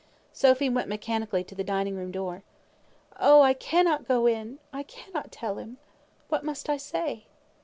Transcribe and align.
Sophy 0.33 0.67
went 0.67 0.89
mechanically 0.89 1.43
to 1.43 1.53
the 1.53 1.63
dining 1.63 1.95
room 1.95 2.09
door. 2.11 2.41
"Oh! 3.19 3.43
I 3.43 3.53
cannot 3.53 4.07
go 4.07 4.25
in. 4.25 4.57
I 4.73 4.81
cannot 4.81 5.31
tell 5.31 5.59
him. 5.59 5.77
What 6.27 6.43
must 6.43 6.71
I 6.71 6.77
say?" 6.77 7.27